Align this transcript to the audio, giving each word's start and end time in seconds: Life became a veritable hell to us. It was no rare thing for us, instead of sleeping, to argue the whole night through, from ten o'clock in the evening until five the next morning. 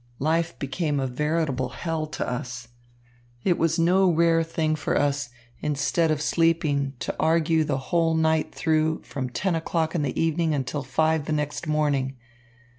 Life 0.17 0.57
became 0.57 0.99
a 0.99 1.05
veritable 1.05 1.69
hell 1.69 2.07
to 2.07 2.27
us. 2.27 2.69
It 3.43 3.59
was 3.59 3.77
no 3.77 4.09
rare 4.11 4.41
thing 4.41 4.75
for 4.75 4.97
us, 4.97 5.29
instead 5.59 6.09
of 6.09 6.23
sleeping, 6.23 6.93
to 7.01 7.15
argue 7.19 7.63
the 7.63 7.77
whole 7.77 8.15
night 8.15 8.51
through, 8.51 9.03
from 9.03 9.29
ten 9.29 9.53
o'clock 9.53 9.93
in 9.93 10.01
the 10.01 10.19
evening 10.19 10.55
until 10.55 10.81
five 10.81 11.25
the 11.25 11.33
next 11.33 11.67
morning. 11.67 12.17